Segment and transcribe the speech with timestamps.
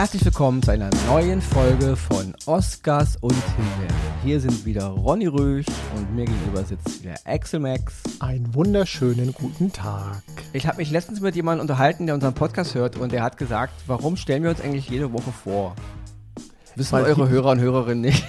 [0.00, 3.94] Herzlich willkommen zu einer neuen Folge von Oscars und Himbeeren.
[4.24, 8.02] Hier sind wieder Ronny Rösch und mir gegenüber sitzt wieder Axel Max.
[8.18, 10.22] Einen wunderschönen guten Tag.
[10.54, 13.74] Ich habe mich letztens mit jemandem unterhalten, der unseren Podcast hört und der hat gesagt,
[13.88, 15.76] warum stellen wir uns eigentlich jede Woche vor?
[16.76, 18.24] Wissen Weil eure Hörer und Hörerinnen nicht?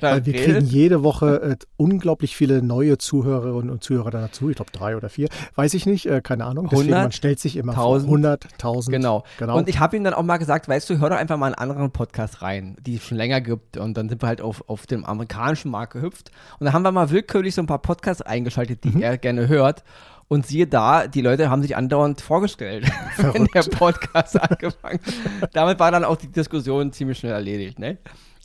[0.00, 4.50] Weil wir kriegen jede Woche äh, unglaublich viele neue Zuhörerinnen und Zuhörer dazu.
[4.50, 5.28] Ich glaube drei oder vier.
[5.54, 6.68] Weiß ich nicht, äh, keine Ahnung.
[6.70, 8.06] Deswegen, 100, man stellt sich immer 1000.
[8.08, 8.16] vor.
[8.16, 8.96] 100, 1000.
[8.96, 9.24] Genau.
[9.38, 9.56] genau.
[9.58, 11.54] Und ich habe ihm dann auch mal gesagt, weißt du, hör doch einfach mal einen
[11.56, 13.76] anderen Podcast rein, die es schon länger gibt.
[13.76, 16.30] Und dann sind wir halt auf, auf dem amerikanischen Markt gehüpft.
[16.58, 19.02] Und dann haben wir mal willkürlich so ein paar Podcasts eingeschaltet, die Mhm.
[19.02, 19.84] er gerne hört.
[20.28, 22.86] Und siehe da, die Leute haben sich andauernd vorgestellt,
[23.16, 25.00] wenn der Podcast angefangen.
[25.52, 27.80] Damit war dann auch die Diskussion ziemlich schnell erledigt.
[27.80, 27.98] Ne?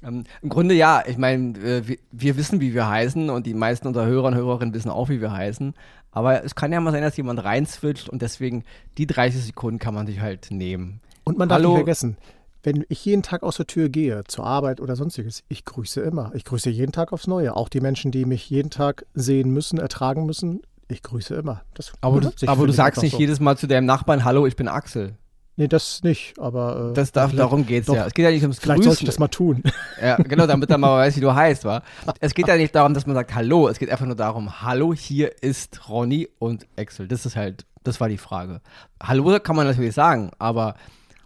[0.06, 3.54] Ähm, Im Grunde ja, ich meine, äh, wir, wir wissen, wie wir heißen und die
[3.54, 5.74] meisten unserer Hörer und Hörerinnen wissen auch, wie wir heißen.
[6.12, 8.64] Aber es kann ja mal sein, dass jemand reinswitcht und deswegen
[8.98, 11.02] die 30 Sekunden kann man sich halt nehmen.
[11.24, 11.70] Und man darf Hallo.
[11.70, 12.18] nicht vergessen,
[12.64, 16.32] wenn ich jeden Tag aus der Tür gehe, zur Arbeit oder sonstiges, ich grüße immer.
[16.34, 17.56] Ich grüße jeden Tag aufs Neue.
[17.56, 21.62] Auch die Menschen, die mich jeden Tag sehen müssen, ertragen müssen, ich grüße immer.
[21.74, 23.20] Das Aber du, aber du sagst nicht so.
[23.20, 25.16] jedes Mal zu deinem Nachbarn, hallo, ich bin Axel.
[25.58, 26.90] Nee, das nicht, aber.
[26.92, 28.06] Äh, Das darf, darum geht's doch, ja.
[28.06, 28.92] Es geht ja nicht ums Vielleicht Grüßen.
[28.92, 29.64] sollte ich das mal tun.
[30.02, 31.82] Ja, genau, damit er mal weiß, wie du heißt, wa?
[32.20, 34.94] Es geht ja nicht darum, dass man sagt Hallo, es geht einfach nur darum, Hallo,
[34.94, 37.08] hier ist Ronny und Axel.
[37.08, 38.60] Das ist halt, das war die Frage.
[39.02, 40.76] Hallo kann man natürlich sagen, aber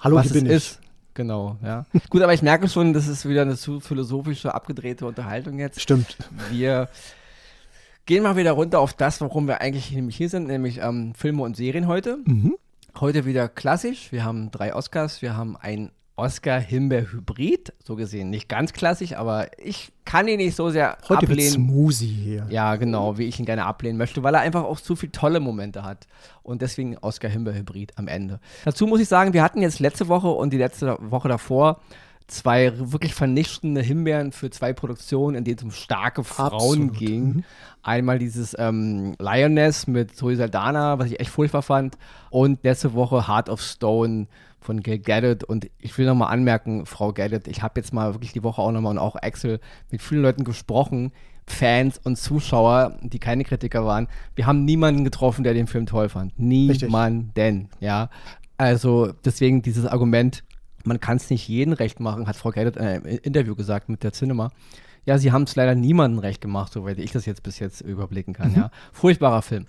[0.03, 0.43] Hallo, was es ich.
[0.43, 0.79] ist,
[1.15, 1.85] genau, ja.
[2.11, 5.81] Gut, aber ich merke schon, das ist wieder eine zu philosophische, abgedrehte Unterhaltung jetzt.
[5.81, 6.15] Stimmt.
[6.51, 6.87] Wir
[8.05, 11.41] gehen mal wieder runter auf das, warum wir eigentlich nämlich hier sind, nämlich ähm, Filme
[11.41, 12.19] und Serien heute.
[12.25, 12.55] Mhm.
[12.97, 14.11] Heute wieder klassisch.
[14.11, 15.21] Wir haben drei Oscars.
[15.21, 17.73] Wir haben ein Oscar-Himbeer-Hybrid.
[17.83, 21.51] So gesehen nicht ganz klassisch, aber ich kann ihn nicht so sehr Heute ablehnen.
[21.51, 22.47] Smoothie hier.
[22.49, 25.39] Ja, genau, wie ich ihn gerne ablehnen möchte, weil er einfach auch zu viele tolle
[25.39, 26.07] Momente hat.
[26.43, 28.39] Und deswegen Oscar-Himbeer-Hybrid am Ende.
[28.65, 31.79] Dazu muss ich sagen, wir hatten jetzt letzte Woche und die letzte Woche davor
[32.29, 36.97] zwei wirklich vernichtende Himbeeren für zwei Produktionen, in denen es um starke Frauen Absolut.
[36.97, 37.43] ging.
[37.81, 41.97] Einmal dieses ähm, Lioness mit Zoe Saldana, was ich echt furchtbar fand.
[42.29, 44.27] Und letzte Woche Heart of Stone
[44.59, 45.43] von Gail Gadot.
[45.43, 48.71] Und ich will nochmal anmerken, Frau Gadot, ich habe jetzt mal wirklich die Woche auch
[48.71, 49.59] nochmal und auch Axel
[49.91, 51.11] mit vielen Leuten gesprochen,
[51.47, 54.07] Fans und Zuschauer, die keine Kritiker waren.
[54.35, 56.33] Wir haben niemanden getroffen, der den Film toll fand.
[56.37, 56.83] Richtig.
[56.83, 58.09] Niemanden, ja.
[58.57, 60.43] Also deswegen dieses Argument,
[60.85, 64.03] man kann es nicht jedem recht machen, hat Frau Gadot in einem Interview gesagt mit
[64.03, 64.51] der Cinema.
[65.05, 68.33] Ja, sie haben es leider niemandem recht gemacht, soweit ich das jetzt bis jetzt überblicken
[68.33, 68.69] kann, ja.
[68.91, 69.65] Furchtbarer Film.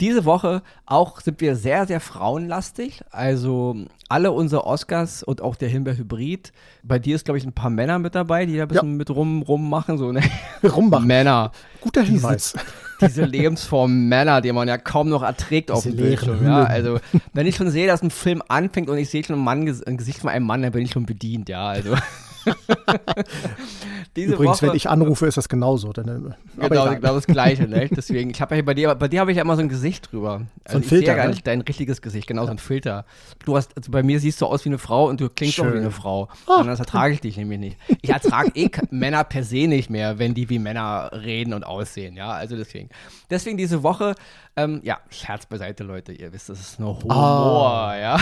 [0.00, 3.02] Diese Woche auch sind wir sehr, sehr frauenlastig.
[3.10, 6.52] Also alle unsere Oscars und auch der Himbeer Hybrid.
[6.82, 9.10] Bei dir ist, glaube ich, ein paar Männer mit dabei, die da ein bisschen mit
[9.10, 9.98] rum, rummachen.
[9.98, 10.20] So, ne?
[10.64, 11.06] Rummachen.
[11.06, 11.52] Männer.
[11.80, 12.54] Guter Hinweis.
[13.02, 16.44] Diese Lebensform Männer, die man ja kaum noch erträgt auf Diese dem Bildschirm.
[16.44, 16.98] Ja, also,
[17.32, 19.96] wenn ich schon sehe, dass ein Film anfängt und ich sehe schon ein, Mann, ein
[19.96, 21.66] Gesicht von einem Mann, dann bin ich schon bedient, ja.
[21.66, 21.94] Also.
[24.14, 25.92] Übrigens, Woche, wenn ich anrufe, ist das genauso.
[25.92, 27.88] Dann, äh, Genau, genau das Gleiche, ne?
[27.96, 30.12] Deswegen, ich habe ja bei dir, bei dir habe ich ja immer so ein Gesicht
[30.12, 30.42] drüber.
[30.64, 31.30] Also ein ich sehe Filter, ja gar ne?
[31.30, 33.04] nicht dein richtiges Gesicht, genau, so ein Filter.
[33.44, 35.64] Du hast, also bei mir siehst du aus wie eine Frau und du klingst auch
[35.64, 35.78] wie Schön.
[35.80, 36.28] eine Frau.
[36.46, 36.56] Ah.
[36.60, 37.76] Anders ertrage ich dich nämlich nicht.
[38.02, 42.16] Ich ertrage eh Männer per se nicht mehr, wenn die wie Männer reden und aussehen,
[42.16, 42.90] ja, also deswegen.
[43.30, 44.14] Deswegen diese Woche,
[44.56, 47.96] ähm, ja, Scherz beiseite, Leute, ihr wisst, das ist nur Humor, Ah.
[47.98, 48.20] ja.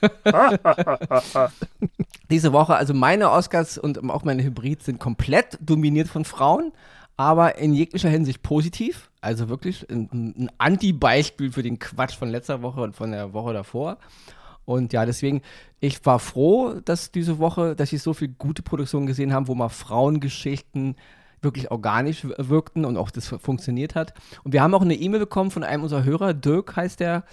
[2.30, 6.72] Diese Woche, also meine Oscars und auch meine Hybrids sind komplett dominiert von Frauen,
[7.16, 9.10] aber in jeglicher Hinsicht positiv.
[9.20, 13.52] Also wirklich ein, ein Anti-Beispiel für den Quatsch von letzter Woche und von der Woche
[13.52, 13.98] davor.
[14.64, 15.42] Und ja, deswegen,
[15.80, 19.54] ich war froh, dass diese Woche, dass ich so viel gute Produktionen gesehen habe, wo
[19.54, 20.96] mal Frauengeschichten
[21.42, 24.14] wirklich organisch wirkten und auch das fu- funktioniert hat.
[24.44, 27.24] Und wir haben auch eine E-Mail bekommen von einem unserer Hörer, Dirk heißt der,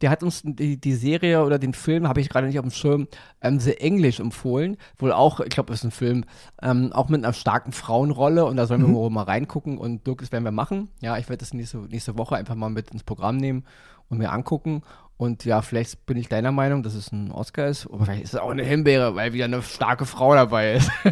[0.00, 2.70] der hat uns die, die Serie oder den Film, habe ich gerade nicht auf dem
[2.70, 3.08] Schirm,
[3.40, 4.76] ähm, The English empfohlen.
[4.98, 6.24] Wohl auch, ich glaube, ist ein Film,
[6.62, 10.20] ähm, auch mit einer starken Frauenrolle und da sollen wir wohl mal reingucken und Dirk,
[10.20, 10.88] das werden wir machen.
[11.00, 13.64] Ja, ich werde das nächste, nächste Woche einfach mal mit ins Programm nehmen
[14.08, 14.82] und mir angucken.
[15.16, 18.34] Und ja, vielleicht bin ich deiner Meinung, dass es ein Oscar ist, aber vielleicht ist
[18.34, 20.90] es auch eine Himbeere, weil wieder eine starke Frau dabei ist.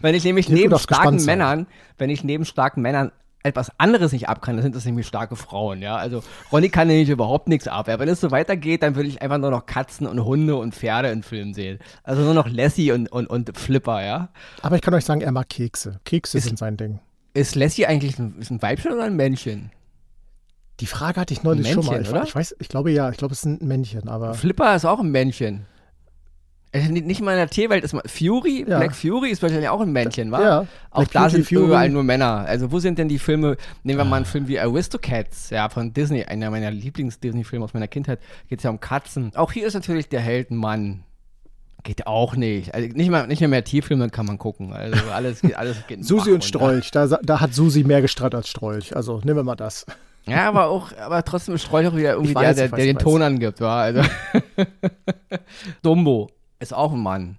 [0.00, 1.22] wenn ich nämlich neben starken.
[1.22, 1.66] Männern,
[1.98, 3.12] wenn ich neben starken Männern
[3.44, 5.96] etwas anderes nicht ab kann, dann sind das nämlich starke Frauen, ja.
[5.96, 7.88] Also Ronny kann nämlich überhaupt nichts ab.
[7.88, 7.98] Ja.
[7.98, 11.10] Wenn es so weitergeht, dann will ich einfach nur noch Katzen und Hunde und Pferde
[11.10, 11.78] in Filmen sehen.
[12.02, 14.30] Also nur noch Lassie und, und, und Flipper, ja.
[14.62, 16.00] Aber ich kann euch sagen, er mag Kekse.
[16.04, 17.00] Kekse Ist- sind sein Ding.
[17.34, 19.70] Ist Lassie eigentlich ein, ist ein Weibchen oder ein Männchen?
[20.80, 21.92] Die Frage hatte ich neulich Ein schon mal.
[21.96, 22.24] Männchen, Ich, oder?
[22.26, 25.00] ich weiß, ich glaube ja, ich glaube, es ist ein Männchen, aber Flipper ist auch
[25.00, 25.66] ein Männchen.
[26.74, 28.02] Äh, Nicht mal in der Tierwelt ist mal.
[28.06, 28.78] Fury, Ja.
[28.78, 30.42] Black Fury ist wahrscheinlich auch ein Männchen, wa?
[30.42, 31.64] Ja, Auch Black da Beauty, sind Fury.
[31.66, 32.44] überall nur Männer.
[32.48, 33.56] Also wo sind denn die Filme?
[33.84, 37.86] Nehmen wir mal einen Film wie Aristocats, ja, von Disney, einer meiner Lieblings-Disney-Filme aus meiner
[37.86, 38.18] Kindheit.
[38.48, 39.30] Geht es ja um Katzen.
[39.36, 41.04] Auch hier ist natürlich der Held ein Mann.
[41.84, 42.74] Geht auch nicht.
[42.74, 44.72] Also nicht, mal, nicht mehr, mehr Tieffilme kann man gucken.
[44.72, 48.96] Also alles, alles geht Susi und Strolch, da, da hat Susi mehr gestrahlt als Strolch.
[48.96, 49.86] Also nehmen wir mal das.
[50.26, 52.98] Ja, aber auch, aber trotzdem ist Strolch auch wieder irgendwie weiß, der, der, der den
[52.98, 53.82] Ton angibt, war.
[53.82, 54.00] Also.
[55.82, 57.38] Dumbo ist auch ein Mann.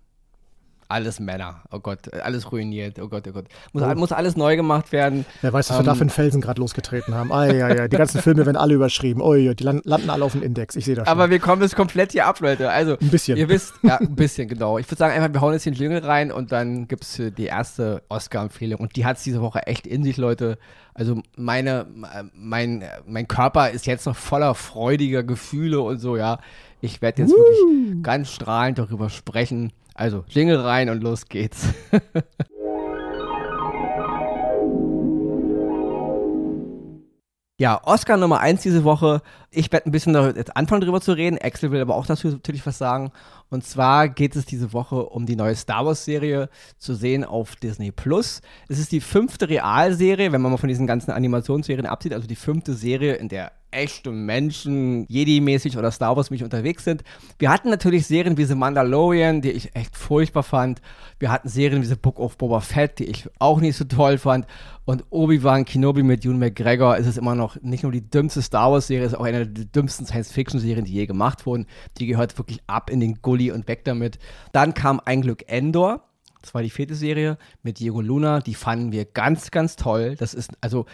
[0.87, 1.63] Alles Männer.
[1.71, 2.99] Oh Gott, alles ruiniert.
[2.99, 3.45] Oh Gott, oh Gott.
[3.73, 3.95] Muss, oh.
[3.95, 5.25] muss alles neu gemacht werden.
[5.41, 7.31] Wer weiß, was ähm, wir da für einen Felsen gerade losgetreten haben.
[7.31, 7.87] Ah, ja, ja.
[7.87, 9.19] Die ganzen Filme werden alle überschrieben.
[9.19, 10.75] Oh, ja, die landen alle auf dem Index.
[10.75, 11.11] Ich sehe das schon.
[11.11, 12.69] Aber wir kommen jetzt komplett hier ab, Leute.
[12.69, 13.35] Also, ein bisschen.
[13.35, 14.77] Ihr wisst, ja, ein bisschen, genau.
[14.77, 17.45] Ich würde sagen, einfach, wir hauen jetzt den Jingle rein und dann gibt es die
[17.45, 18.79] erste Oscar-Empfehlung.
[18.79, 20.59] Und die hat es diese Woche echt in sich, Leute.
[20.93, 21.87] Also, meine,
[22.35, 26.37] mein, mein Körper ist jetzt noch voller freudiger Gefühle und so, ja.
[26.85, 27.37] Ich werde jetzt uh.
[27.37, 29.73] wirklich ganz strahlend darüber sprechen.
[29.95, 31.67] Also, Jingle rein und los geht's.
[37.57, 39.21] Ja, Oscar Nummer 1 diese Woche.
[39.49, 41.37] Ich werde ein bisschen jetzt anfangen drüber zu reden.
[41.41, 43.13] Axel will aber auch dazu natürlich was sagen.
[43.49, 47.55] Und zwar geht es diese Woche um die neue Star Wars Serie zu sehen auf
[47.55, 48.41] Disney Plus.
[48.67, 52.35] Es ist die fünfte Realserie, wenn man mal von diesen ganzen Animationsserien absieht, also die
[52.35, 57.03] fünfte Serie, in der echte Menschen, Jedi-mäßig oder Star Wars-mäßig unterwegs sind.
[57.37, 60.81] Wir hatten natürlich Serien wie The Mandalorian, die ich echt furchtbar fand.
[61.19, 64.17] Wir hatten Serien wie The Book of Boba Fett, die ich auch nicht so toll
[64.17, 64.47] fand.
[64.85, 68.71] Und Obi-Wan Kenobi mit Ewan McGregor ist es immer noch nicht nur die dümmste Star
[68.71, 71.65] Wars-Serie, es ist auch eine der dümmsten Science-Fiction-Serien, die je gemacht wurden.
[71.97, 74.19] Die gehört wirklich ab in den Gully und weg damit.
[74.53, 76.05] Dann kam Ein Glück Endor.
[76.41, 78.39] Das war die vierte Serie mit Diego Luna.
[78.39, 80.15] Die fanden wir ganz, ganz toll.
[80.15, 80.85] Das ist, also,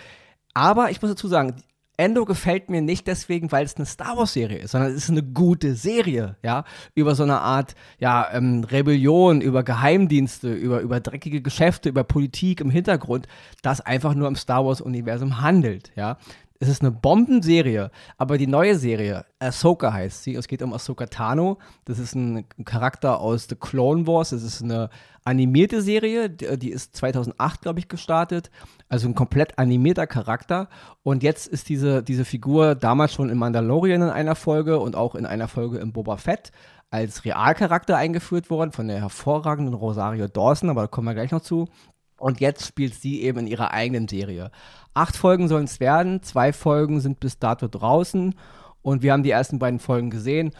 [0.53, 1.55] aber ich muss dazu sagen,
[2.01, 5.21] Endo gefällt mir nicht deswegen, weil es eine Star Wars-Serie ist, sondern es ist eine
[5.21, 6.63] gute Serie, ja,
[6.95, 12.59] über so eine Art, ja, ähm, Rebellion, über Geheimdienste, über, über dreckige Geschäfte, über Politik
[12.59, 13.27] im Hintergrund,
[13.61, 16.17] das einfach nur im Star Wars-Universum handelt, ja.
[16.61, 20.35] Es ist eine Bombenserie, aber die neue Serie, Ahsoka heißt sie.
[20.35, 21.57] Es geht um Ahsoka Tano.
[21.85, 24.29] Das ist ein Charakter aus The Clone Wars.
[24.29, 24.91] Das ist eine
[25.23, 26.29] animierte Serie.
[26.29, 28.51] Die ist 2008, glaube ich, gestartet.
[28.89, 30.69] Also ein komplett animierter Charakter.
[31.01, 35.15] Und jetzt ist diese, diese Figur damals schon in Mandalorian in einer Folge und auch
[35.15, 36.51] in einer Folge im Boba Fett
[36.91, 41.41] als Realcharakter eingeführt worden von der hervorragenden Rosario Dawson, aber da kommen wir gleich noch
[41.41, 41.69] zu.
[42.21, 44.51] Und jetzt spielt sie eben in ihrer eigenen Serie.
[44.93, 48.35] Acht Folgen sollen es werden, zwei Folgen sind bis dato draußen
[48.81, 50.51] und wir haben die ersten beiden Folgen gesehen.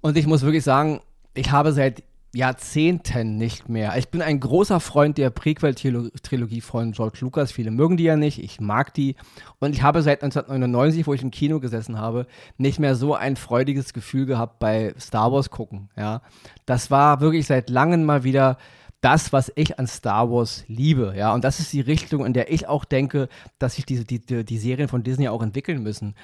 [0.00, 1.00] Und ich muss wirklich sagen,
[1.34, 2.02] ich habe seit
[2.34, 3.96] Jahrzehnten nicht mehr.
[3.96, 7.52] Ich bin ein großer Freund der Prequel-Trilogie von George Lucas.
[7.52, 8.42] Viele mögen die ja nicht.
[8.42, 9.16] Ich mag die.
[9.60, 12.26] Und ich habe seit 1999, wo ich im Kino gesessen habe,
[12.58, 15.88] nicht mehr so ein freudiges Gefühl gehabt bei Star Wars gucken.
[15.96, 16.20] Ja,
[16.66, 18.58] das war wirklich seit langem mal wieder
[19.00, 22.52] das, was ich an Star Wars liebe, ja, und das ist die Richtung, in der
[22.52, 23.28] ich auch denke,
[23.58, 26.14] dass sich diese, die, die, Serien von Disney auch entwickeln müssen.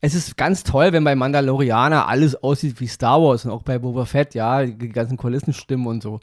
[0.00, 3.78] Es ist ganz toll, wenn bei Mandalorianer alles aussieht wie Star Wars und auch bei
[3.78, 6.20] Boba Fett, ja, die ganzen Kulissen stimmen und so.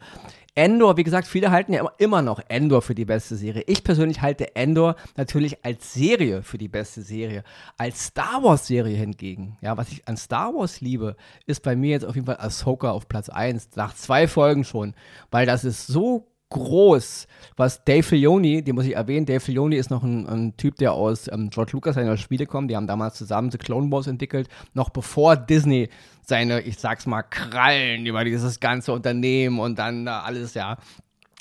[0.56, 3.64] Endor, wie gesagt, viele halten ja immer noch Endor für die beste Serie.
[3.68, 7.44] Ich persönlich halte Endor natürlich als Serie für die beste Serie.
[7.78, 11.16] Als Star Wars Serie hingegen, ja, was ich an Star Wars liebe,
[11.46, 14.94] ist bei mir jetzt auf jeden Fall Ahsoka auf Platz 1, nach zwei Folgen schon,
[15.32, 19.90] weil das ist so groß, was Dave Filoni, den muss ich erwähnen, Dave Filoni ist
[19.90, 23.16] noch ein, ein Typ, der aus ähm, George Lucas seiner Spiele kommt, die haben damals
[23.16, 25.90] zusammen The Clone Wars entwickelt, noch bevor Disney
[26.26, 30.78] seine, ich sag's mal, Krallen über dieses ganze Unternehmen und dann äh, alles, ja.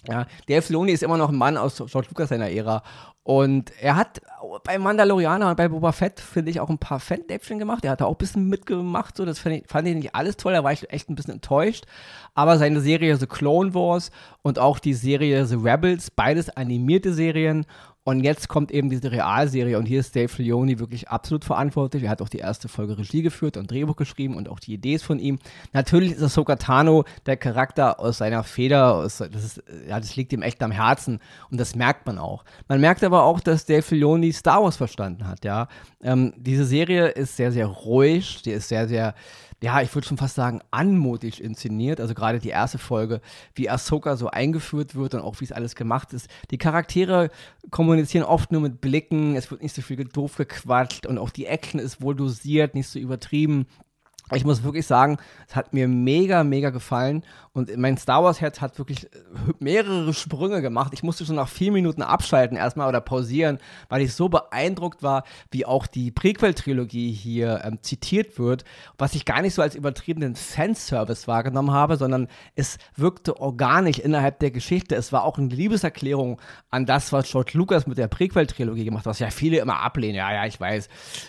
[0.06, 2.82] Ja, Dave Filoni ist immer noch ein Mann aus George Lucas seiner Ära
[3.28, 4.22] und er hat
[4.64, 7.84] bei Mandalorianer und bei Boba Fett, finde ich, auch ein paar Fan-Däpfchen gemacht.
[7.84, 9.18] Er hat da auch ein bisschen mitgemacht.
[9.18, 9.26] So.
[9.26, 10.54] Das ich, fand ich nicht alles toll.
[10.54, 11.84] Da war ich echt ein bisschen enttäuscht.
[12.32, 17.66] Aber seine Serie The Clone Wars und auch die Serie The Rebels, beides animierte Serien
[18.08, 22.04] und jetzt kommt eben diese Realserie und hier ist Dave Filoni wirklich absolut verantwortlich.
[22.04, 24.94] Er hat auch die erste Folge Regie geführt und Drehbuch geschrieben und auch die Idee
[24.94, 25.38] ist von ihm.
[25.74, 30.32] Natürlich ist Ahsoka Tano der Charakter aus seiner Feder, aus, das, ist, ja, das liegt
[30.32, 32.46] ihm echt am Herzen und das merkt man auch.
[32.66, 35.68] Man merkt aber auch, dass Dave Filoni Star Wars verstanden hat, ja.
[36.00, 39.14] Ähm, diese Serie ist sehr, sehr ruhig, die ist sehr, sehr
[39.60, 42.00] ja, ich würde schon fast sagen, anmutig inszeniert.
[42.00, 43.20] Also gerade die erste Folge,
[43.54, 46.28] wie Ahsoka so eingeführt wird und auch wie es alles gemacht ist.
[46.50, 47.30] Die Charaktere
[47.70, 51.46] kommunizieren oft nur mit Blicken, es wird nicht so viel doof gequatscht und auch die
[51.46, 53.66] Action ist wohl dosiert, nicht so übertrieben.
[54.34, 55.16] Ich muss wirklich sagen,
[55.48, 57.24] es hat mir mega, mega gefallen.
[57.58, 59.18] Und mein Star Wars-Herz hat wirklich äh,
[59.58, 60.92] mehrere Sprünge gemacht.
[60.94, 65.24] Ich musste schon nach vier Minuten abschalten erstmal oder pausieren, weil ich so beeindruckt war,
[65.50, 68.64] wie auch die Prequel-Trilogie hier ähm, zitiert wird,
[68.96, 74.38] was ich gar nicht so als übertriebenen Fanservice wahrgenommen habe, sondern es wirkte organisch innerhalb
[74.38, 74.94] der Geschichte.
[74.94, 79.10] Es war auch eine Liebeserklärung an das, was George Lucas mit der Prequel-Trilogie gemacht hat,
[79.10, 80.14] was ja viele immer ablehnen.
[80.14, 80.88] Ja, ja, ich weiß,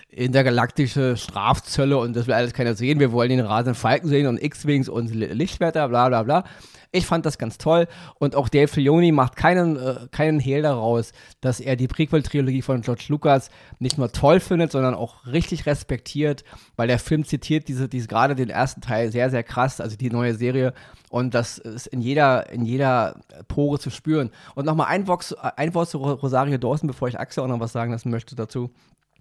[0.09, 4.41] intergalaktische Strafzölle und das will alles keiner sehen wir wollen den rasenden Falken sehen und
[4.41, 6.43] X-Wings und Lichtschwerter, bla bla bla.
[6.91, 11.11] Ich fand das ganz toll und auch Dave Filoni macht keinen, äh, keinen Hehl daraus,
[11.39, 16.43] dass er die Prequel-Trilogie von George Lucas nicht nur toll findet, sondern auch richtig respektiert,
[16.77, 20.09] weil der Film zitiert diese, diese gerade den ersten Teil sehr, sehr krass, also die
[20.09, 20.73] neue Serie
[21.09, 24.29] und das ist in jeder, in jeder Pore zu spüren.
[24.55, 27.71] Und nochmal ein, Vox, ein Wort zu Rosario Dawson, bevor ich Axel auch noch was
[27.71, 28.71] sagen lassen möchte dazu.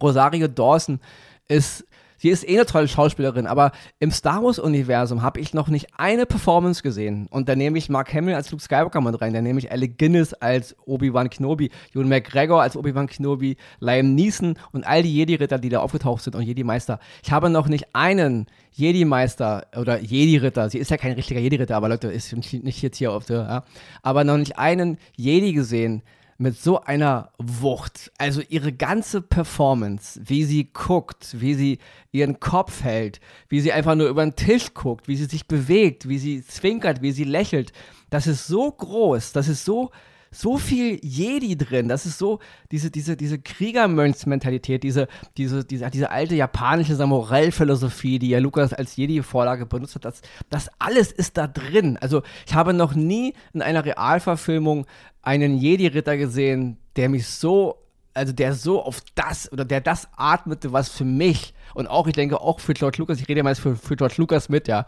[0.03, 1.01] Rosario Dawson
[1.49, 1.87] ist
[2.19, 6.27] sie ist eh eine tolle Schauspielerin, aber im Star Wars-Universum habe ich noch nicht eine
[6.27, 7.27] Performance gesehen.
[7.31, 9.99] Und da nehme ich Mark Hamill als Luke Skywalker mit rein, da nehme ich Alec
[9.99, 15.59] Guinness als Obi-Wan Kenobi, Ewan McGregor als Obi-Wan Kenobi, Liam Neeson und all die Jedi-Ritter,
[15.59, 17.01] die da aufgetaucht sind und Jedi-Meister.
[17.23, 21.89] Ich habe noch nicht einen Jedi-Meister oder Jedi-Ritter, sie ist ja kein richtiger Jedi-Ritter, aber
[21.89, 23.65] Leute, ist nicht jetzt hier auf der, ja,
[24.03, 26.03] aber noch nicht einen Jedi gesehen,
[26.39, 28.13] mit so einer Wucht.
[28.17, 31.79] Also ihre ganze Performance, wie sie guckt, wie sie
[32.13, 36.09] ihren Kopf hält, wie sie einfach nur über den Tisch guckt, wie sie sich bewegt,
[36.09, 37.73] wie sie zwinkert, wie sie lächelt.
[38.09, 39.91] Das ist so groß, das ist so
[40.31, 41.89] so viel Jedi drin.
[41.89, 42.39] Das ist so
[42.71, 48.97] diese, diese, diese Kriegermönchsmentalität, diese, diese, diese, diese alte japanische Samurai-Philosophie, die ja Lukas als
[48.97, 50.05] Jedi-Vorlage benutzt hat.
[50.05, 51.99] Das, das alles ist da drin.
[52.01, 54.87] Also ich habe noch nie in einer Realverfilmung
[55.23, 57.77] einen Jedi-Ritter gesehen, der mich so,
[58.15, 62.15] also der so auf das oder der das atmete, was für mich und auch, ich
[62.15, 64.87] denke, auch für George Lucas, ich rede ja meist für, für George Lucas mit, ja.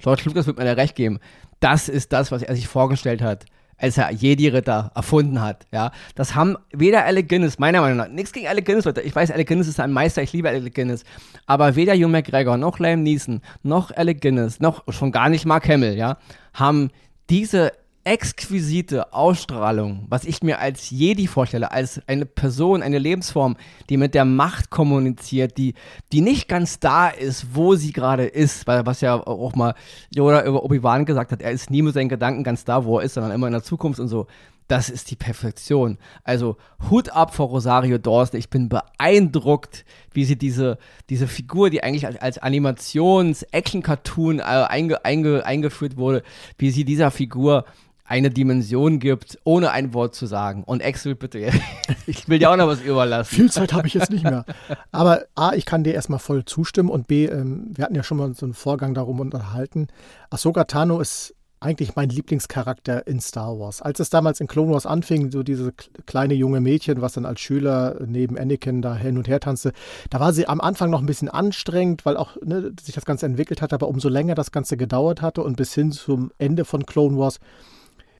[0.00, 1.20] George Lucas wird mir da recht geben.
[1.60, 3.44] Das ist das, was er sich vorgestellt hat
[3.82, 5.66] als er Jedi-Ritter erfunden hat.
[5.72, 9.02] Ja, das haben weder Alec Guinness, meiner Meinung nach, nichts gegen Alec Guinness, Leute.
[9.02, 11.04] Ich weiß, Alec Guinness ist ein Meister, ich liebe Alec Guinness.
[11.46, 15.68] Aber weder Hugh McGregor, noch Liam Neeson, noch Alec Guinness, noch schon gar nicht Mark
[15.68, 16.16] Hamill, ja,
[16.54, 16.90] haben
[17.28, 17.72] diese
[18.04, 23.56] exquisite Ausstrahlung, was ich mir als Jedi vorstelle, als eine Person, eine Lebensform,
[23.88, 25.74] die mit der Macht kommuniziert, die,
[26.10, 29.74] die nicht ganz da ist, wo sie gerade ist, weil was ja auch mal
[30.12, 33.04] Yoda über Obi-Wan gesagt hat, er ist nie mit seinen Gedanken ganz da, wo er
[33.04, 34.26] ist, sondern immer in der Zukunft und so.
[34.68, 35.98] Das ist die Perfektion.
[36.24, 36.56] Also
[36.88, 38.38] Hut ab vor Rosario Dawson.
[38.38, 40.78] Ich bin beeindruckt, wie sie diese,
[41.10, 46.22] diese Figur, die eigentlich als, als Animations-Action-Cartoon äh, einge, einge, eingeführt wurde,
[46.58, 47.64] wie sie dieser Figur
[48.12, 50.64] eine Dimension gibt, ohne ein Wort zu sagen.
[50.64, 51.50] Und Axel, bitte,
[52.06, 53.34] ich will dir auch noch was überlassen.
[53.34, 54.44] Viel Zeit habe ich jetzt nicht mehr.
[54.90, 58.18] Aber A, ich kann dir erstmal voll zustimmen und B, ähm, wir hatten ja schon
[58.18, 59.88] mal so einen Vorgang darum unterhalten.
[60.28, 63.80] Ahsoka Tano ist eigentlich mein Lieblingscharakter in Star Wars.
[63.80, 65.72] Als es damals in Clone Wars anfing, so diese
[66.04, 69.72] kleine junge Mädchen, was dann als Schüler neben Anakin da hin und her tanzte,
[70.10, 73.24] da war sie am Anfang noch ein bisschen anstrengend, weil auch ne, sich das Ganze
[73.24, 76.84] entwickelt hat, aber umso länger das Ganze gedauert hatte und bis hin zum Ende von
[76.84, 77.38] Clone Wars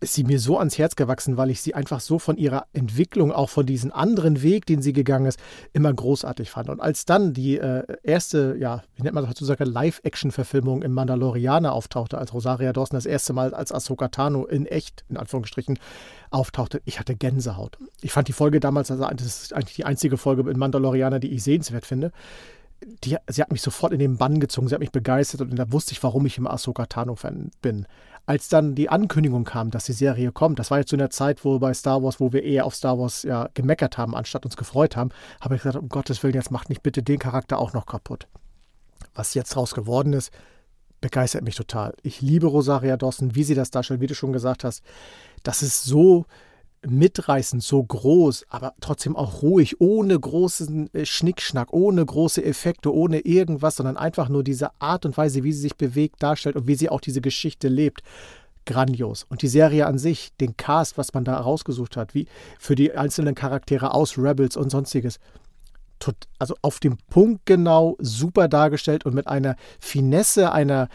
[0.02, 3.32] ist sie mir so ans Herz gewachsen, weil ich sie einfach so von ihrer Entwicklung,
[3.32, 5.38] auch von diesem anderen Weg, den sie gegangen ist,
[5.72, 6.68] immer großartig fand.
[6.68, 11.72] Und als dann die äh, erste, ja, wie nennt man das heutzutage, Live-Action-Verfilmung im Mandalorianer
[11.72, 15.78] auftauchte, als Rosaria Dawson das erste Mal als Ahsoka Tano in echt, in Anführungsstrichen,
[16.30, 17.78] auftauchte, ich hatte Gänsehaut.
[18.00, 21.32] Ich fand die Folge damals, also das ist eigentlich die einzige Folge in Mandalorianer, die
[21.32, 22.12] ich sehenswert finde.
[23.04, 25.70] Die, sie hat mich sofort in den Bann gezogen, sie hat mich begeistert und da
[25.70, 27.86] wusste ich, warum ich im Ahsoka Tano-Fan bin
[28.26, 31.44] als dann die Ankündigung kam, dass die Serie kommt, das war jetzt zu einer Zeit,
[31.44, 34.56] wo bei Star Wars, wo wir eher auf Star Wars ja gemeckert haben, anstatt uns
[34.56, 35.10] gefreut haben,
[35.40, 38.28] habe ich gesagt, um Gottes Willen, jetzt macht nicht bitte den Charakter auch noch kaputt.
[39.14, 40.32] Was jetzt raus geworden ist,
[41.00, 41.94] begeistert mich total.
[42.02, 44.82] Ich liebe Rosaria Dawson, wie sie das darstellt, wie du schon gesagt hast.
[45.42, 46.24] Das ist so,
[46.86, 53.20] mitreißend, so groß, aber trotzdem auch ruhig, ohne großen äh, Schnickschnack, ohne große Effekte, ohne
[53.20, 56.74] irgendwas, sondern einfach nur diese Art und Weise, wie sie sich bewegt, darstellt und wie
[56.74, 58.02] sie auch diese Geschichte lebt.
[58.64, 59.24] Grandios.
[59.28, 62.92] Und die Serie an sich, den Cast, was man da rausgesucht hat, wie für die
[62.92, 65.18] einzelnen Charaktere aus Rebels und sonstiges,
[66.38, 70.88] also auf dem Punkt genau super dargestellt und mit einer Finesse, einer,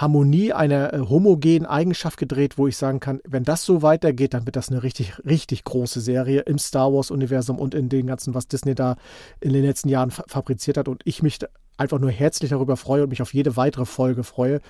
[0.00, 4.46] Harmonie einer äh, homogenen Eigenschaft gedreht, wo ich sagen kann, wenn das so weitergeht, dann
[4.46, 8.48] wird das eine richtig, richtig große Serie im Star Wars-Universum und in den ganzen, was
[8.48, 8.96] Disney da
[9.40, 10.88] in den letzten Jahren fabriziert hat.
[10.88, 11.38] Und ich mich
[11.76, 14.60] einfach nur herzlich darüber freue und mich auf jede weitere Folge freue.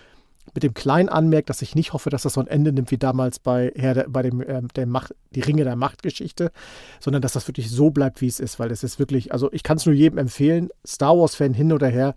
[0.54, 2.98] Mit dem kleinen Anmerk, dass ich nicht hoffe, dass das so ein Ende nimmt wie
[2.98, 6.52] damals bei, Herr bei dem, äh, der Macht, die Ringe der Macht-Geschichte,
[7.00, 9.64] sondern dass das wirklich so bleibt, wie es ist, weil es ist wirklich, also ich
[9.64, 12.14] kann es nur jedem empfehlen, Star Wars-Fan hin oder her,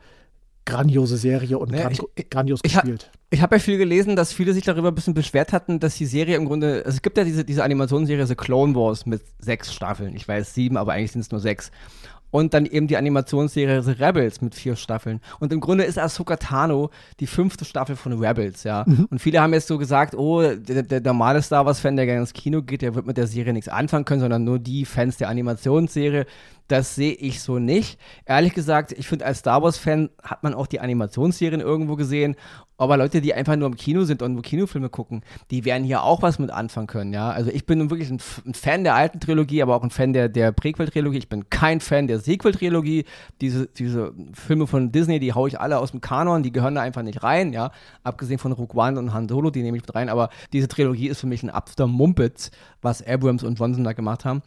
[0.66, 3.12] grandiose Serie und naja, ich, grandios ich, gespielt.
[3.30, 6.06] Ich, habe ja viel gelesen, dass viele sich darüber ein bisschen beschwert hatten, dass die
[6.06, 9.74] Serie im Grunde, also es gibt ja diese, diese Animationsserie The Clone Wars mit sechs
[9.74, 10.16] Staffeln.
[10.16, 11.72] Ich weiß sieben, aber eigentlich sind es nur sechs.
[12.32, 15.22] und dann eben die Animationsserie The Rebels mit vier Staffeln.
[15.40, 18.84] Und im Grunde ist Ahsoka Tano die fünfte Staffel von Rebels, ja.
[18.86, 19.08] Mhm.
[19.10, 22.34] Und viele haben jetzt so gesagt, oh, der, der normale Star Wars-Fan, der gerne ins
[22.34, 25.30] Kino geht, der wird mit der Serie nichts anfangen können, sondern nur die Fans der
[25.30, 26.26] Animationsserie.
[26.70, 28.00] Das sehe ich so nicht.
[28.26, 32.36] Ehrlich gesagt, ich finde, als Star Wars-Fan hat man auch die Animationsserien irgendwo gesehen.
[32.78, 35.22] Aber Leute, die einfach nur im Kino sind und nur Kinofilme gucken,
[35.52, 37.30] die werden hier auch was mit anfangen können, ja.
[37.30, 40.30] Also ich bin wirklich ein, ein Fan der alten Trilogie, aber auch ein Fan der,
[40.30, 41.18] der Prequel-Trilogie.
[41.18, 43.04] Ich bin kein Fan der Sequel-Trilogie.
[43.42, 46.82] Diese, diese Filme von Disney, die haue ich alle aus dem Kanon, die gehören da
[46.82, 47.72] einfach nicht rein, ja.
[48.04, 50.08] Abgesehen von Rogue One und Han Solo, die nehme ich mit rein.
[50.08, 54.24] Aber diese Trilogie ist für mich ein Abster Mumpitz, was Abrams und Johnson da gemacht
[54.24, 54.42] haben.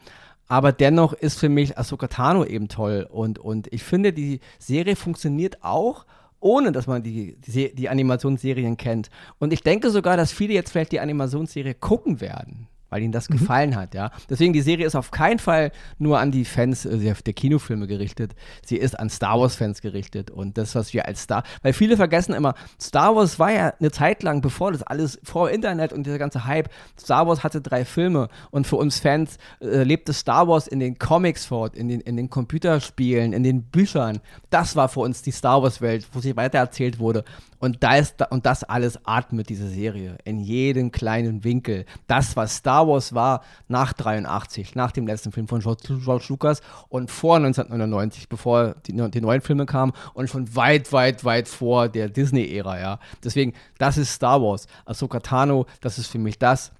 [0.48, 3.06] Aber dennoch ist für mich Ahsoka Tano eben toll.
[3.10, 6.04] Und, und ich finde, die Serie funktioniert auch
[6.42, 9.10] ohne dass man die, die, die Animationsserien kennt.
[9.38, 13.30] Und ich denke sogar, dass viele jetzt vielleicht die Animationsserie gucken werden weil ihnen das
[13.30, 13.38] mhm.
[13.38, 14.10] gefallen hat, ja.
[14.28, 18.34] Deswegen, die Serie ist auf keinen Fall nur an die Fans äh, der Kinofilme gerichtet.
[18.64, 20.30] Sie ist an Star Wars-Fans gerichtet.
[20.30, 23.90] Und das, was wir als Star, weil viele vergessen immer, Star Wars war ja eine
[23.90, 26.68] Zeit lang, bevor das alles, vor Internet und dieser ganze Hype,
[27.00, 28.28] Star Wars hatte drei Filme.
[28.50, 32.18] Und für uns Fans äh, lebte Star Wars in den Comics fort, in den, in
[32.18, 34.20] den Computerspielen, in den Büchern.
[34.50, 37.24] Das war für uns die Star Wars-Welt, wo sie weitererzählt wurde.
[37.62, 41.84] Und, da ist, und das alles atmet diese Serie in jedem kleinen Winkel.
[42.08, 47.08] Das, was Star Wars war nach 83, nach dem letzten Film von George, Lucas und
[47.08, 52.08] vor 1999, bevor die, die, neuen Filme kamen und schon weit, weit, weit vor der
[52.08, 52.98] Disney-Ära, ja.
[53.22, 54.66] Deswegen, das ist Star Wars.
[54.84, 56.72] Ahsoka Tano, das ist für mich das,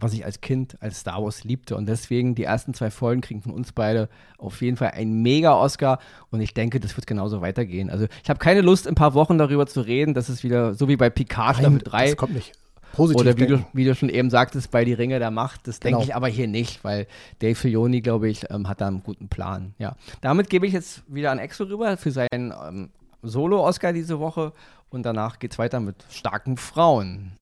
[0.00, 1.76] was ich als Kind als Star Wars liebte.
[1.76, 4.08] Und deswegen die ersten zwei Folgen kriegen von uns beide
[4.38, 5.98] auf jeden Fall einen Mega-Oscar.
[6.30, 7.90] Und ich denke, das wird genauso weitergehen.
[7.90, 10.14] Also ich habe keine Lust, in ein paar Wochen darüber zu reden.
[10.14, 12.06] Das ist wieder so wie bei Picard Staffel 3.
[12.06, 12.52] Das kommt nicht.
[12.94, 15.66] Positiv Oder wie du, wie du, schon eben sagtest, bei Die Ringe der Macht.
[15.66, 15.98] Das genau.
[15.98, 17.06] denke ich aber hier nicht, weil
[17.40, 19.74] Dave Filoni, glaube ich, ähm, hat da einen guten Plan.
[19.78, 19.96] Ja.
[20.20, 22.90] Damit gebe ich jetzt wieder an Exo rüber für seinen ähm,
[23.22, 24.52] Solo-Oscar diese Woche.
[24.90, 27.32] Und danach geht es weiter mit starken Frauen.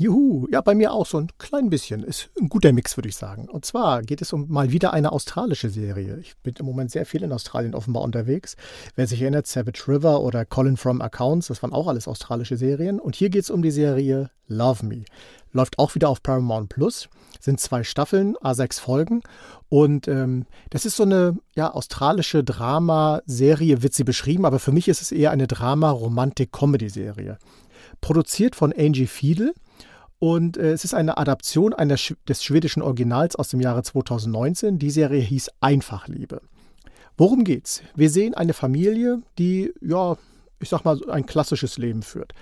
[0.00, 2.04] Juhu, ja, bei mir auch so ein klein bisschen.
[2.04, 3.50] Ist ein guter Mix, würde ich sagen.
[3.50, 6.16] Und zwar geht es um mal wieder eine australische Serie.
[6.22, 8.56] Ich bin im Moment sehr viel in Australien offenbar unterwegs.
[8.96, 12.98] Wer sich erinnert, Savage River oder Colin from Accounts, das waren auch alles australische Serien.
[12.98, 15.04] Und hier geht es um die Serie Love Me.
[15.52, 17.10] Läuft auch wieder auf Paramount Plus.
[17.38, 19.20] Sind zwei Staffeln, A6 Folgen.
[19.68, 24.88] Und ähm, das ist so eine ja, australische Drama-Serie, wird sie beschrieben, aber für mich
[24.88, 27.36] ist es eher eine Drama-Romantik-Comedy-Serie.
[28.00, 29.52] Produziert von Angie Fiedel
[30.20, 31.96] und äh, es ist eine Adaption einer,
[32.28, 34.78] des schwedischen Originals aus dem Jahre 2019.
[34.78, 36.42] Die Serie hieß Einfachliebe.
[37.16, 37.82] Worum geht's?
[37.96, 40.18] Wir sehen eine Familie, die, ja,
[40.60, 42.34] ich sag mal, ein klassisches Leben führt.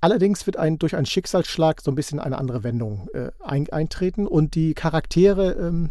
[0.00, 4.26] Allerdings wird ein, durch einen Schicksalsschlag so ein bisschen eine andere Wendung äh, ein, eintreten
[4.26, 5.90] und die Charaktere ähm,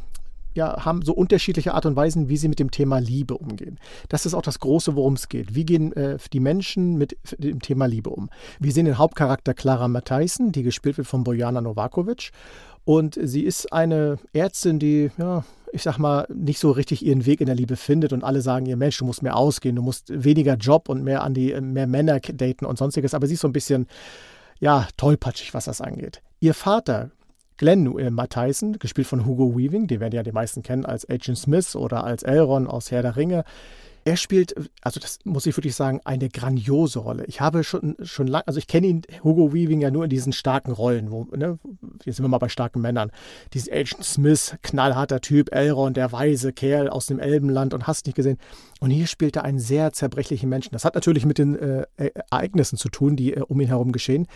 [0.59, 3.79] ja, haben so unterschiedliche Art und Weisen, wie sie mit dem Thema Liebe umgehen.
[4.09, 5.55] Das ist auch das Große, worum es geht.
[5.55, 8.29] Wie gehen äh, die Menschen mit dem Thema Liebe um?
[8.59, 12.31] Wir sehen den Hauptcharakter Clara Matthijssen, die gespielt wird von Bojana Novakovic.
[12.83, 17.39] Und sie ist eine Ärztin, die, ja, ich sag mal, nicht so richtig ihren Weg
[17.39, 20.11] in der Liebe findet und alle sagen ihr, Mensch, du musst mehr ausgehen, du musst
[20.11, 23.13] weniger Job und mehr an die, mehr Männer daten und sonstiges.
[23.13, 23.87] Aber sie ist so ein bisschen,
[24.59, 26.21] ja, tollpatschig, was das angeht.
[26.41, 27.11] Ihr Vater
[27.59, 31.37] Glenn äh, Matthijssen, gespielt von Hugo Weaving, den werden ja die meisten kennen als Agent
[31.37, 33.43] Smith oder als Elrond aus Herr der Ringe.
[34.05, 37.25] Er spielt, also das muss ich wirklich sagen, eine grandiose Rolle.
[37.25, 40.31] Ich habe schon, schon lange, also ich kenne ihn, Hugo Weaving, ja nur in diesen
[40.31, 41.59] starken Rollen, wo, ne,
[42.05, 43.11] hier sind wir mal bei starken Männern.
[43.53, 48.15] Diesen Agent Smith, knallharter Typ, Elrond, der weise Kerl aus dem Elbenland und hast nicht
[48.15, 48.37] gesehen.
[48.79, 50.71] Und hier spielt er einen sehr zerbrechlichen Menschen.
[50.71, 51.85] Das hat natürlich mit den äh,
[52.31, 54.27] Ereignissen zu tun, die äh, um ihn herum geschehen.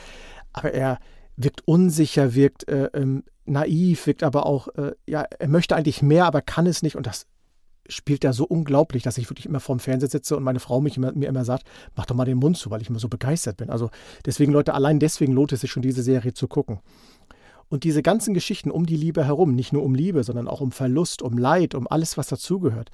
[0.52, 1.00] Aber er,
[1.36, 6.26] wirkt unsicher, wirkt äh, ähm, naiv, wirkt aber auch, äh, ja, er möchte eigentlich mehr,
[6.26, 6.96] aber kann es nicht.
[6.96, 7.28] Und das
[7.88, 10.98] spielt er so unglaublich, dass ich wirklich immer vorm Fernseher sitze und meine Frau mich
[10.98, 13.58] immer, mir immer sagt, mach doch mal den Mund zu, weil ich immer so begeistert
[13.58, 13.69] bin.
[13.69, 13.89] Also
[14.26, 16.80] deswegen, Leute, allein deswegen lohnt es sich schon, diese Serie zu gucken.
[17.69, 20.72] Und diese ganzen Geschichten um die Liebe herum, nicht nur um Liebe, sondern auch um
[20.72, 22.91] Verlust, um Leid, um alles, was dazugehört,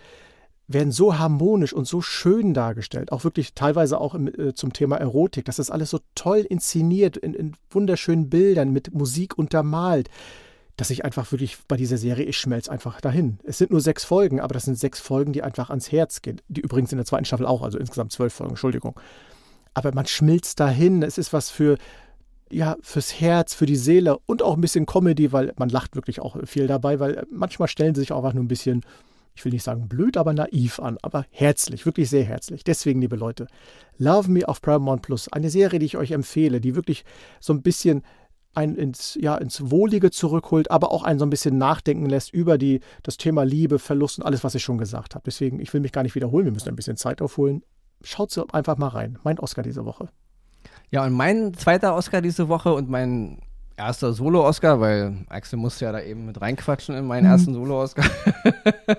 [0.71, 4.97] werden so harmonisch und so schön dargestellt, auch wirklich teilweise auch im, äh, zum Thema
[4.97, 10.09] Erotik, das alles so toll inszeniert, in, in, wunderschönen Bildern, mit Musik untermalt,
[10.77, 13.39] dass ich einfach wirklich bei dieser Serie, ich schmelze einfach dahin.
[13.43, 16.39] Es sind nur sechs Folgen, aber das sind sechs Folgen, die einfach ans Herz gehen.
[16.47, 18.97] Die übrigens in der zweiten Staffel auch, also insgesamt zwölf Folgen, Entschuldigung.
[19.73, 21.77] Aber man schmilzt dahin, es ist was für,
[22.51, 26.21] ja, fürs Herz, für die Seele und auch ein bisschen Comedy, weil man lacht wirklich
[26.21, 28.85] auch viel dabei, weil manchmal stellen sie sich auch einfach nur ein bisschen
[29.39, 32.65] ich will nicht sagen blöd, aber naiv an, aber herzlich, wirklich sehr herzlich.
[32.65, 33.47] Deswegen, liebe Leute,
[33.97, 37.05] Love Me auf Paramount Plus, eine Serie, die ich euch empfehle, die wirklich
[37.39, 38.03] so ein bisschen
[38.53, 42.57] einen ins, ja, ins Wohlige zurückholt, aber auch einen so ein bisschen nachdenken lässt über
[42.57, 45.23] die, das Thema Liebe, Verlust und alles, was ich schon gesagt habe.
[45.25, 47.63] Deswegen, ich will mich gar nicht wiederholen, wir müssen ein bisschen Zeit aufholen.
[48.01, 49.19] Schaut einfach mal rein.
[49.23, 50.09] Mein Oscar diese Woche.
[50.91, 53.39] Ja, und mein zweiter Oscar diese Woche und mein
[53.79, 57.31] erster Solo-Oscar, weil Axel musste ja da eben mit reinquatschen in meinen mhm.
[57.31, 58.05] ersten Solo-Oscar,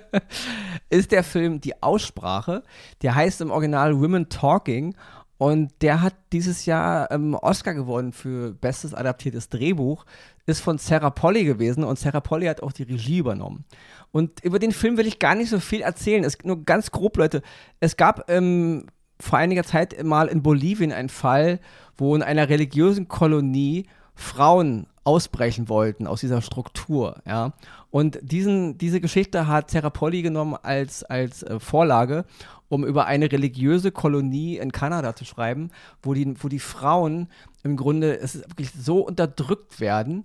[0.91, 2.63] ist der Film Die Aussprache.
[3.03, 4.95] Der heißt im Original Women Talking
[5.41, 10.05] und der hat dieses Jahr ähm, Oscar gewonnen für bestes adaptiertes Drehbuch.
[10.45, 13.65] Ist von Sarah Polly gewesen und Sarah Polly hat auch die Regie übernommen.
[14.13, 16.25] Und über den Film will ich gar nicht so viel erzählen.
[16.25, 17.41] Es nur ganz grob, Leute.
[17.81, 18.87] Es gab ähm,
[19.19, 21.61] vor einiger Zeit mal in Bolivien einen Fall,
[21.97, 23.87] wo in einer religiösen Kolonie
[24.21, 27.53] Frauen ausbrechen wollten aus dieser Struktur, ja.
[27.91, 32.25] Und diesen, diese Geschichte hat Terrapolli genommen als, als äh, Vorlage,
[32.69, 35.71] um über eine religiöse Kolonie in Kanada zu schreiben,
[36.03, 37.29] wo die, wo die Frauen
[37.65, 40.25] im Grunde es ist wirklich so unterdrückt werden.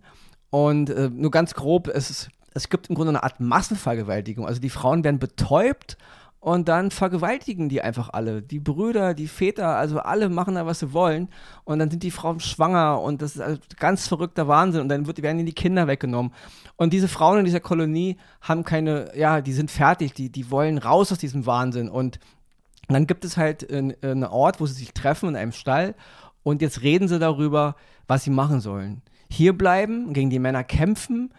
[0.51, 4.45] Und äh, nur ganz grob, es, es gibt im Grunde eine Art Massenvergewaltigung.
[4.45, 5.97] Also die Frauen werden betäubt
[6.45, 8.43] und dann vergewaltigen die einfach alle.
[8.43, 11.27] Die Brüder, die Väter, also alle machen da, was sie wollen.
[11.63, 14.81] Und dann sind die Frauen schwanger und das ist also ganz verrückter Wahnsinn.
[14.81, 16.31] Und dann wird, werden ihnen die Kinder weggenommen.
[16.75, 20.77] Und diese Frauen in dieser Kolonie haben keine, ja, die sind fertig, die, die wollen
[20.77, 21.89] raus aus diesem Wahnsinn.
[21.89, 22.19] Und
[22.89, 25.95] dann gibt es halt einen Ort, wo sie sich treffen in einem Stall.
[26.43, 27.75] Und jetzt reden sie darüber,
[28.07, 29.01] was sie machen sollen.
[29.31, 31.33] Hier bleiben, gegen die Männer kämpfen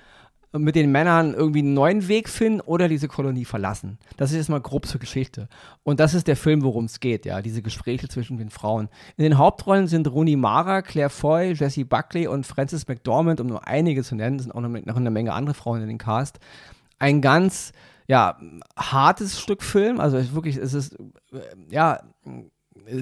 [0.59, 3.99] mit den Männern irgendwie einen neuen Weg finden oder diese Kolonie verlassen.
[4.17, 5.49] Das ist jetzt mal grob zur Geschichte.
[5.83, 8.89] Und das ist der Film, worum es geht, ja, diese Gespräche zwischen den Frauen.
[9.17, 13.67] In den Hauptrollen sind Rooney Mara, Claire Foy, Jessie Buckley und Frances McDormand, um nur
[13.67, 16.39] einige zu nennen, sind auch noch eine Menge andere Frauen in den Cast.
[16.99, 17.73] Ein ganz,
[18.07, 18.39] ja,
[18.77, 20.95] hartes Stück Film, also wirklich, es ist,
[21.33, 21.41] äh,
[21.71, 22.01] ja,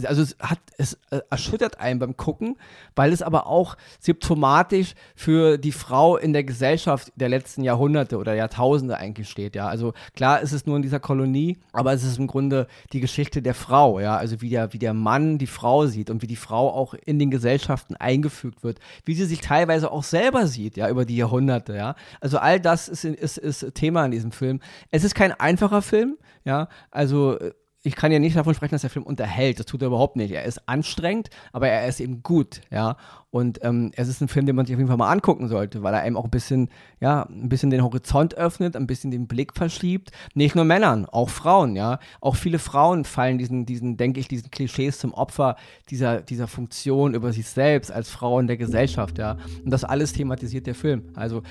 [0.05, 2.57] also es hat, es äh, erschüttert einen beim Gucken,
[2.95, 8.35] weil es aber auch symptomatisch für die Frau in der Gesellschaft der letzten Jahrhunderte oder
[8.35, 9.69] Jahrtausende eigentlich steht, ja.
[9.69, 13.43] Also klar ist es nur in dieser Kolonie, aber es ist im Grunde die Geschichte
[13.43, 14.17] der Frau, ja.
[14.17, 17.19] Also wie der, wie der Mann die Frau sieht und wie die Frau auch in
[17.19, 21.75] den Gesellschaften eingefügt wird, wie sie sich teilweise auch selber sieht, ja, über die Jahrhunderte,
[21.75, 21.95] ja.
[22.21, 24.61] Also all das ist, ist, ist Thema in diesem Film.
[24.91, 26.69] Es ist kein einfacher Film, ja.
[26.91, 27.53] Also äh,
[27.87, 29.59] ich kann ja nicht davon sprechen, dass der Film unterhält.
[29.59, 30.33] Das tut er überhaupt nicht.
[30.33, 32.97] Er ist anstrengend, aber er ist eben gut, ja.
[33.31, 35.83] Und ähm, es ist ein Film, den man sich auf jeden Fall mal angucken sollte,
[35.83, 36.71] weil er einem auch ein bisschen,
[37.01, 40.13] ja, ein bisschen den Horizont öffnet, ein bisschen den Blick verschiebt.
[40.33, 41.99] Nicht nur Männern, auch Frauen, ja.
[42.23, 45.57] Auch viele Frauen fallen diesen, diesen, denke ich, diesen Klischees zum Opfer
[45.91, 49.37] dieser, dieser Funktion über sich selbst als Frau in der Gesellschaft, ja.
[49.63, 51.11] Und das alles thematisiert der Film.
[51.15, 51.43] Also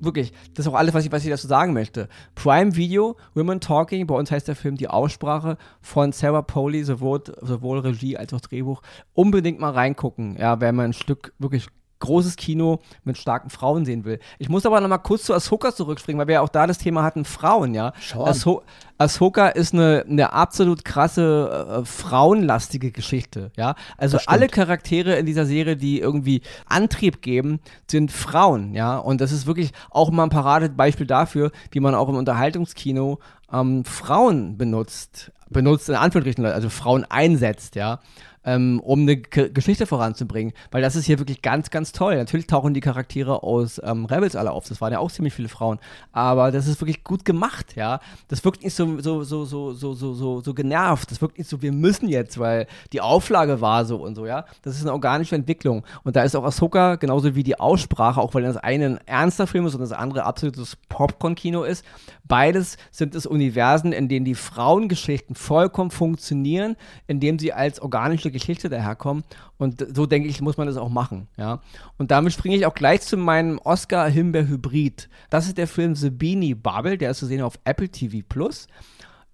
[0.00, 2.08] wirklich, das ist auch alles, was ich, was ich dazu sagen möchte.
[2.34, 7.22] Prime Video, Women Talking, bei uns heißt der Film Die Aussprache von Sarah Poley, sowohl,
[7.40, 8.82] sowohl Regie als auch Drehbuch.
[9.14, 11.68] Unbedingt mal reingucken, ja, wenn man ein Stück wirklich
[12.00, 14.18] großes Kino mit starken Frauen sehen will.
[14.38, 16.78] Ich muss aber noch mal kurz zu Ahsoka zurückspringen, weil wir ja auch da das
[16.78, 17.92] Thema hatten, Frauen, ja.
[18.14, 18.62] Aho
[18.98, 23.74] Ahsoka ist eine, eine absolut krasse, äh, frauenlastige Geschichte, ja.
[23.96, 28.98] Also alle Charaktere in dieser Serie, die irgendwie Antrieb geben, sind Frauen, ja.
[28.98, 33.18] Und das ist wirklich auch mal ein Paradebeispiel dafür, wie man auch im Unterhaltungskino
[33.52, 38.00] ähm, Frauen benutzt, benutzt in Anführungsstrichen, also Frauen einsetzt, ja
[38.48, 40.52] ähm, um eine K Geschichte voranzubringen.
[40.70, 42.16] Weil das ist hier wirklich ganz, ganz toll.
[42.16, 44.66] Natürlich tauchen die Charaktere aus ähm, Rebels alle auf.
[44.68, 45.78] Das waren ja auch ziemlich viele Frauen.
[46.12, 48.00] Aber das ist wirklich gut gemacht, ja.
[48.28, 51.10] Das wirkt nicht so, so, so, so, so, so, so, so genervt.
[51.10, 54.44] Das wirkt nicht so, wir müssen jetzt, weil die Auflage war so und so, ja.
[54.62, 55.84] Das ist eine organische Entwicklung.
[56.04, 59.46] Und da ist auch Ahsoka genauso wie die Aussprache, auch weil das eine ein ernster
[59.46, 61.84] Film ist und das andere absolutes Popcorn-Kino ist.
[62.24, 68.68] Beides sind es Universen, in denen die Frauengeschichten vollkommen funktionieren, indem sie als organische Geschichte
[68.68, 69.24] daherkommen.
[69.58, 71.28] Und so denke ich, muss man das auch machen.
[71.36, 71.60] Ja?
[71.96, 75.08] Und damit springe ich auch gleich zu meinem Oscar-Himbeer-Hybrid.
[75.30, 78.66] Das ist der Film The Beanie Bubble, der ist zu sehen auf Apple TV Plus.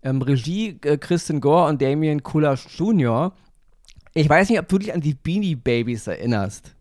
[0.02, 3.32] Ähm, Regie äh, Kristen Gore und Damien Kulasch Jr.
[4.12, 6.74] Ich weiß nicht, ob du dich an die Beanie Babies erinnerst.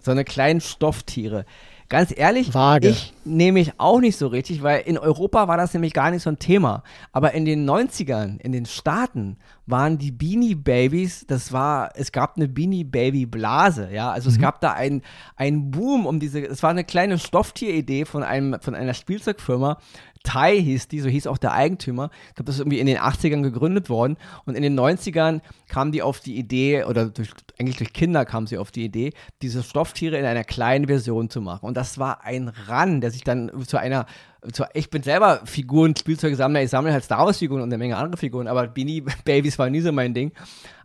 [0.00, 1.44] So eine kleinen Stofftiere.
[1.88, 2.88] Ganz ehrlich, Vage.
[2.88, 6.22] ich nehme mich auch nicht so richtig, weil in Europa war das nämlich gar nicht
[6.22, 6.82] so ein Thema.
[7.12, 9.38] Aber in den 90ern, in den Staaten,
[9.70, 14.10] waren die Beanie Babies, das war, es gab eine Beanie Baby Blase, ja.
[14.10, 14.36] Also mhm.
[14.36, 15.02] es gab da einen,
[15.70, 19.78] Boom um diese, es war eine kleine Stofftieridee von einem, von einer Spielzeugfirma,
[20.24, 22.10] Tai hieß die, so hieß auch der Eigentümer.
[22.28, 24.16] Ich glaube, das ist irgendwie in den 80ern gegründet worden.
[24.44, 28.46] Und in den 90ern kam die auf die Idee, oder durch, eigentlich durch Kinder kam
[28.46, 31.66] sie auf die Idee, diese Stofftiere in einer kleinen Version zu machen.
[31.66, 34.06] Und das war ein Run, der sich dann zu einer
[34.72, 38.46] ich bin selber Figuren, Spielzeugsammler, ich sammle halt Star Wars-Figuren und eine Menge andere Figuren,
[38.46, 40.32] aber Beanie Babies war nie so mein Ding.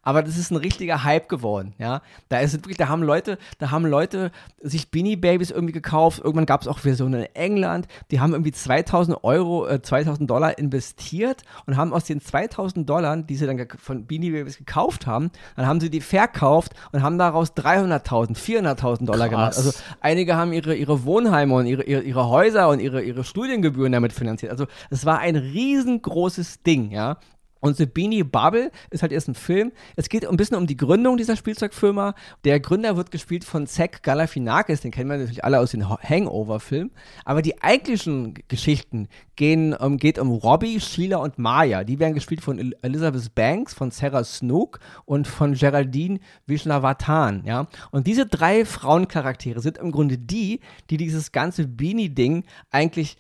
[0.04, 2.02] Aber das ist ein richtiger Hype geworden, ja.
[2.30, 6.20] Da ist wirklich, da haben Leute, da haben Leute sich Beanie Babies irgendwie gekauft.
[6.20, 7.88] Irgendwann gab es auch Versionen in England.
[8.12, 13.18] Die haben irgendwie 2000 Euro, äh, 2000 Dollar investiert und haben aus den 2000 Dollar,
[13.18, 17.18] die sie dann von Beanie Babies gekauft haben, dann haben sie die verkauft und haben
[17.18, 19.56] daraus 300.000, 400.000 Dollar Krass.
[19.56, 19.58] gemacht.
[19.58, 23.92] Also einige haben ihre, ihre Wohnheime und ihre, ihre, ihre Häuser und ihre, ihre Studiengebühren
[23.94, 24.52] damit finanziert.
[24.52, 27.18] Also es war ein riesengroßes Ding, ja.
[27.64, 29.72] Und The Beanie Bubble ist halt erst ein Film.
[29.96, 32.14] Es geht ein bisschen um die Gründung dieser Spielzeugfirma.
[32.44, 36.92] Der Gründer wird gespielt von Zack Galafinakis, den kennen wir natürlich alle aus den Hangover-Filmen.
[37.24, 41.86] Aber die eigentlichen Geschichten gehen, um, geht um Robbie, Sheila und Maya.
[41.86, 47.44] Die werden gespielt von Elizabeth Banks, von Sarah Snook und von Geraldine Vishnavatan.
[47.46, 47.68] Ja?
[47.92, 53.16] Und diese drei Frauencharaktere sind im Grunde die, die dieses ganze Beanie-Ding eigentlich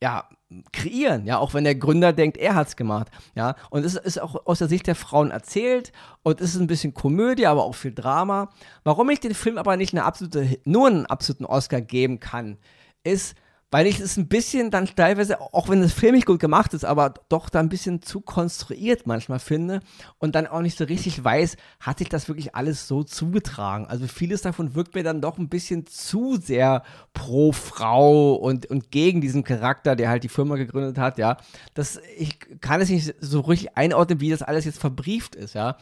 [0.00, 0.28] ja,
[0.72, 4.20] kreieren, ja, auch wenn der Gründer denkt, er hat es gemacht, ja, und es ist
[4.20, 7.74] auch aus der Sicht der Frauen erzählt und es ist ein bisschen Komödie, aber auch
[7.74, 8.50] viel Drama.
[8.84, 12.58] Warum ich den Film aber nicht eine absolute, nur einen absoluten Oscar geben kann,
[13.04, 13.34] ist,
[13.72, 16.84] weil ich es ein bisschen dann teilweise, auch wenn das Film nicht gut gemacht ist,
[16.84, 19.80] aber doch da ein bisschen zu konstruiert manchmal finde
[20.18, 23.86] und dann auch nicht so richtig weiß, hat sich das wirklich alles so zugetragen.
[23.86, 26.82] Also vieles davon wirkt mir dann doch ein bisschen zu sehr
[27.14, 31.38] pro Frau und, und gegen diesen Charakter, der halt die Firma gegründet hat, ja.
[31.72, 35.78] Das, ich kann es nicht so richtig einordnen, wie das alles jetzt verbrieft ist, ja.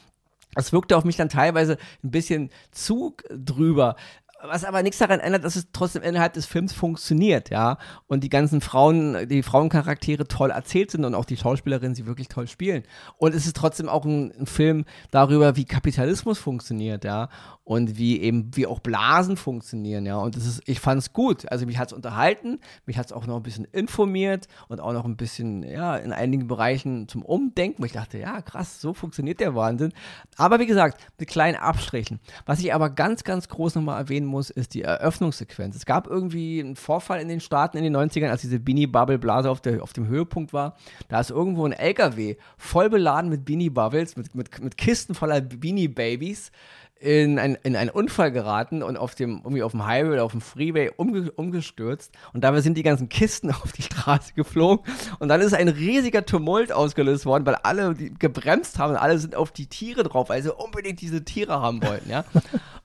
[0.55, 3.97] Es wirkte auf mich dann teilweise ein bisschen zu drüber
[4.43, 7.79] was aber nichts daran ändert, dass es trotzdem innerhalb des Films funktioniert, ja.
[8.07, 12.29] Und die ganzen Frauen, die Frauencharaktere toll erzählt sind und auch die Schauspielerinnen sie wirklich
[12.29, 12.85] toll spielen.
[13.19, 17.29] Und es ist trotzdem auch ein, ein Film darüber, wie Kapitalismus funktioniert, ja
[17.71, 20.17] und wie eben, wie auch Blasen funktionieren, ja.
[20.17, 21.49] Und das ist, ich fand es gut.
[21.53, 24.93] Also mich hat es unterhalten, mich hat es auch noch ein bisschen informiert und auch
[24.93, 29.39] noch ein bisschen, ja, in einigen Bereichen zum Umdenken, ich dachte, ja, krass, so funktioniert
[29.39, 29.93] der Wahnsinn.
[30.37, 32.19] Aber wie gesagt, mit kleinen Abstrichen.
[32.45, 35.77] Was ich aber ganz, ganz groß nochmal erwähnen muss, ist die Eröffnungssequenz.
[35.77, 39.61] Es gab irgendwie einen Vorfall in den Staaten in den 90ern, als diese Beanie-Bubble-Blase auf,
[39.81, 40.77] auf dem Höhepunkt war.
[41.09, 46.53] Da ist irgendwo ein LKW voll beladen mit Beanie-Bubbles, mit, mit, mit Kisten voller Beanie-Babys
[47.01, 50.33] in, ein, in einen Unfall geraten und auf dem, irgendwie auf dem Highway oder auf
[50.33, 52.13] dem Freeway umge, umgestürzt.
[52.35, 54.85] Und dabei sind die ganzen Kisten auf die Straße geflogen.
[55.19, 59.35] Und dann ist ein riesiger Tumult ausgelöst worden, weil alle gebremst haben und alle sind
[59.35, 62.25] auf die Tiere drauf, weil sie unbedingt diese Tiere haben wollten, ja.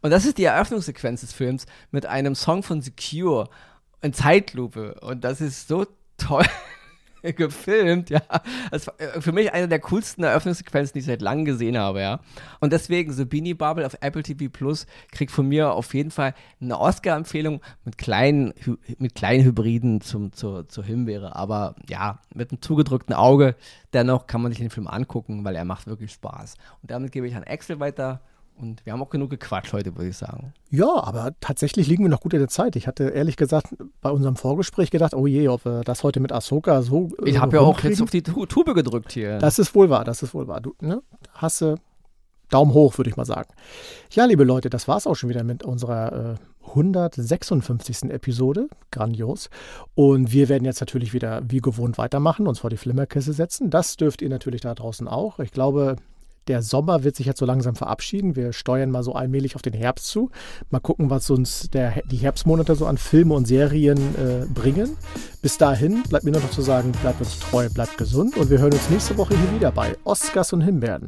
[0.02, 3.50] Und das ist die Eröffnungssequenz des Films mit einem Song von Secure
[4.02, 5.00] in Zeitlupe.
[5.02, 6.46] Und das ist so toll.
[7.38, 8.22] gefilmt, ja.
[8.72, 12.02] Das war äh, für mich eine der coolsten Eröffnungssequenzen, die ich seit langem gesehen habe,
[12.02, 12.20] ja.
[12.60, 16.34] Und deswegen, The Beanie Bubble auf Apple TV Plus kriegt von mir auf jeden Fall
[16.62, 18.54] eine Oscar-Empfehlung mit kleinen,
[18.98, 21.36] mit kleinen Hybriden zum, zur, zur Himbeere.
[21.36, 23.56] Aber ja, mit einem zugedrückten Auge,
[23.94, 26.56] dennoch kann man sich den Film angucken, weil er macht wirklich Spaß.
[26.82, 28.22] Und damit gebe ich an Axel weiter.
[28.58, 30.54] Und wir haben auch genug gequatscht heute, würde ich sagen.
[30.70, 32.76] Ja, aber tatsächlich liegen wir noch gut in der Zeit.
[32.76, 36.32] Ich hatte ehrlich gesagt bei unserem Vorgespräch gedacht, oh je, ob wir das heute mit
[36.32, 37.10] Ahsoka so.
[37.22, 39.40] Äh, ich habe ja auch jetzt auf die Tube gedrückt hier.
[39.40, 40.62] Das ist wohl wahr, das ist wohl wahr.
[40.62, 41.02] Du ne,
[41.34, 41.76] hast du
[42.50, 43.50] Daumen hoch, würde ich mal sagen.
[44.12, 48.04] Ja, liebe Leute, das war es auch schon wieder mit unserer äh, 156.
[48.10, 48.68] Episode.
[48.92, 49.50] Grandios.
[49.96, 53.70] Und wir werden jetzt natürlich wieder wie gewohnt weitermachen, uns vor die Flimmerkiste setzen.
[53.70, 55.40] Das dürft ihr natürlich da draußen auch.
[55.40, 55.96] Ich glaube,
[56.48, 58.36] der Sommer wird sich jetzt so langsam verabschieden.
[58.36, 60.30] Wir steuern mal so allmählich auf den Herbst zu.
[60.70, 64.98] Mal gucken, was uns der, die Herbstmonate so an Filme und Serien äh, bringen.
[65.42, 68.60] Bis dahin bleibt mir nur noch zu sagen, bleibt uns treu, bleibt gesund und wir
[68.60, 71.08] hören uns nächste Woche hier wieder bei Oscars und Himbeeren.